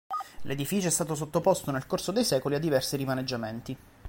L'edificio 0.45 0.87
è 0.87 0.89
stato 0.89 1.13
sottoposto 1.13 1.69
nel 1.69 1.85
corso 1.85 2.11
dei 2.11 2.23
secoli 2.23 2.55
a 2.55 2.59
diversi 2.59 2.97
rimaneggiamenti. 2.97 3.77